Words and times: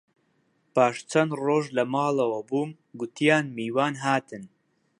پاش 0.73 0.95
چەند 1.11 1.31
ڕۆژ 1.45 1.65
لە 1.77 1.83
ماڵەوە 1.93 2.39
بووم، 2.49 2.69
گوتیان 2.99 3.45
میوان 3.57 3.93
هاتن 4.03 4.43